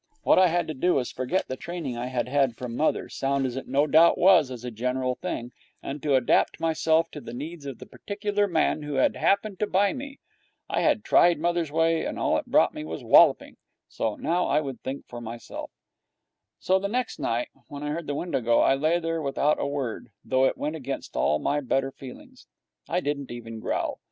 What 0.23 0.39
I 0.39 0.47
had 0.47 0.67
to 0.67 0.73
do 0.73 0.95
was 0.95 1.09
to 1.09 1.15
forget 1.15 1.47
the 1.47 1.55
training 1.55 1.95
I 1.95 2.07
had 2.07 2.27
had 2.27 2.55
from 2.55 2.75
mother, 2.75 3.07
sound 3.07 3.45
as 3.45 3.55
it 3.55 3.67
no 3.67 3.85
doubt 3.85 4.17
was 4.17 4.49
as 4.49 4.65
a 4.65 4.71
general 4.71 5.13
thing, 5.13 5.51
and 5.83 6.01
to 6.01 6.15
adapt 6.15 6.59
myself 6.59 7.11
to 7.11 7.21
the 7.21 7.35
needs 7.35 7.67
of 7.67 7.77
the 7.77 7.85
particular 7.85 8.47
man 8.47 8.81
who 8.81 8.95
had 8.95 9.15
happened 9.15 9.59
to 9.59 9.67
buy 9.67 9.93
me. 9.93 10.19
I 10.67 10.81
had 10.81 11.03
tried 11.03 11.37
mother's 11.37 11.71
way, 11.71 12.03
and 12.03 12.17
all 12.17 12.37
it 12.37 12.45
had 12.45 12.51
brought 12.51 12.73
me 12.73 12.83
was 12.83 13.03
walloping, 13.03 13.57
so 13.87 14.15
now 14.15 14.47
I 14.47 14.59
would 14.59 14.81
think 14.81 15.05
for 15.07 15.21
myself. 15.21 15.69
So 16.57 16.79
next 16.79 17.19
night, 17.19 17.49
when 17.67 17.83
I 17.83 17.91
heard 17.91 18.07
the 18.07 18.15
window 18.15 18.41
go, 18.41 18.59
I 18.61 18.73
lay 18.73 18.97
there 18.99 19.21
without 19.21 19.59
a 19.59 19.67
word, 19.67 20.09
though 20.25 20.45
it 20.45 20.57
went 20.57 20.75
against 20.75 21.15
all 21.15 21.37
my 21.37 21.59
better 21.61 21.91
feelings. 21.91 22.47
I 22.89 23.01
didn't 23.01 23.29
even 23.29 23.59
growl. 23.59 23.99